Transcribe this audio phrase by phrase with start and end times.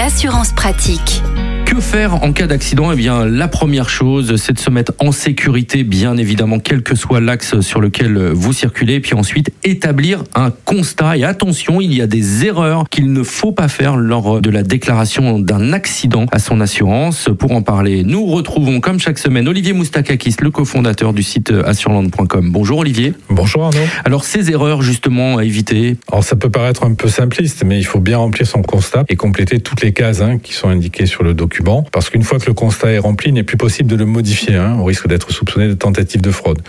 [0.00, 1.22] l'assurance pratique.
[1.70, 2.90] Que faire en cas d'accident?
[2.90, 6.96] Eh bien, la première chose, c'est de se mettre en sécurité, bien évidemment, quel que
[6.96, 8.98] soit l'axe sur lequel vous circulez.
[8.98, 11.18] Puis ensuite, établir un constat.
[11.18, 14.64] Et attention, il y a des erreurs qu'il ne faut pas faire lors de la
[14.64, 17.28] déclaration d'un accident à son assurance.
[17.38, 22.50] Pour en parler, nous retrouvons, comme chaque semaine, Olivier Moustakakis, le cofondateur du site assurland.com.
[22.50, 23.12] Bonjour Olivier.
[23.28, 23.78] Bonjour Arnaud.
[24.04, 25.98] Alors, ces erreurs, justement, à éviter?
[26.10, 29.14] Alors, ça peut paraître un peu simpliste, mais il faut bien remplir son constat et
[29.14, 31.59] compléter toutes les cases hein, qui sont indiquées sur le document
[31.92, 34.56] parce qu'une fois que le constat est rempli, il n'est plus possible de le modifier,
[34.56, 36.60] hein, au risque d'être soupçonné de tentative de fraude.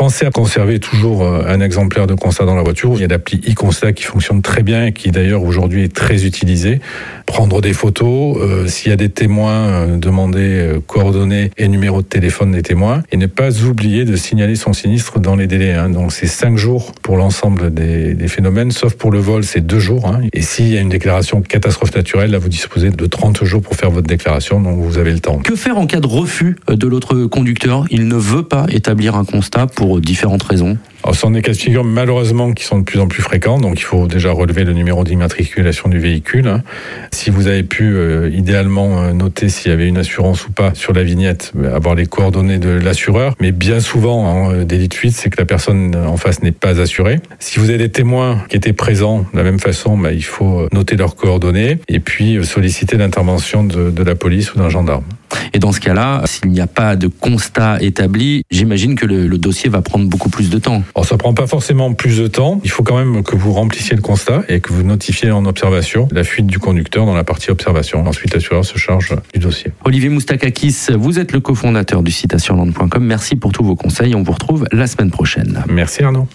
[0.00, 2.92] Pensez à conserver toujours euh, un exemplaire de constat dans la voiture.
[2.94, 6.24] Il y a l'appli e-constat qui fonctionne très bien et qui d'ailleurs aujourd'hui est très
[6.24, 6.80] utilisé.
[7.26, 12.06] Prendre des photos, euh, s'il y a des témoins, euh, demander coordonnées et numéro de
[12.06, 13.02] téléphone des témoins.
[13.12, 15.74] Et ne pas oublier de signaler son sinistre dans les délais.
[15.74, 15.90] Hein.
[15.90, 19.80] Donc c'est cinq jours pour l'ensemble des, des, phénomènes, sauf pour le vol, c'est deux
[19.80, 20.06] jours.
[20.06, 20.22] Hein.
[20.32, 23.76] Et s'il y a une déclaration catastrophe naturelle, là vous disposez de 30 jours pour
[23.76, 25.40] faire votre déclaration, donc vous avez le temps.
[25.40, 27.84] Que faire en cas de refus de l'autre conducteur?
[27.90, 31.52] Il ne veut pas établir un constat pour différentes raisons alors, ce sont des cas
[31.52, 34.64] de figure malheureusement qui sont de plus en plus fréquents, donc il faut déjà relever
[34.64, 36.46] le numéro d'immatriculation du véhicule.
[36.46, 36.62] Hein.
[37.10, 40.74] Si vous avez pu euh, idéalement euh, noter s'il y avait une assurance ou pas
[40.74, 44.94] sur la vignette, euh, avoir les coordonnées de l'assureur, mais bien souvent, hein, délit de
[44.94, 47.18] fuite, c'est que la personne en face n'est pas assurée.
[47.38, 50.68] Si vous avez des témoins qui étaient présents de la même façon, bah, il faut
[50.72, 55.04] noter leurs coordonnées et puis solliciter l'intervention de, la police ou d'un gendarme.
[55.52, 59.70] Et dans ce cas-là, s'il n'y a pas de constat établi, j'imagine que le, dossier
[59.70, 60.82] va prendre beaucoup plus de temps.
[60.94, 62.60] Alors ça prend pas forcément plus de temps.
[62.64, 66.08] Il faut quand même que vous remplissiez le constat et que vous notifiez en observation
[66.12, 68.06] la fuite du conducteur dans la partie observation.
[68.06, 69.72] Ensuite, l'assureur se charge du dossier.
[69.84, 73.04] Olivier Moustakakis, vous êtes le cofondateur du site assurland.com.
[73.04, 74.14] Merci pour tous vos conseils.
[74.14, 75.64] On vous retrouve la semaine prochaine.
[75.68, 76.26] Merci Arnaud.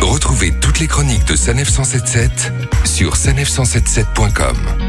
[0.00, 2.52] Retrouvez toutes les chroniques de Sanef 177
[2.84, 4.85] sur sanef177.com.